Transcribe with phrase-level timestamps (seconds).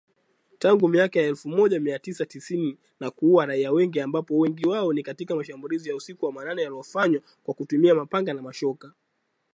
[0.59, 4.93] Tangu miaka ya elfu Moja Mia tisa tisini na kuua raia wengi ambapo wengi wao
[4.93, 8.93] ni katika mashambulizi ya usiku wa manane yaliyofanywa kwa kutumia mapanga na mashoka.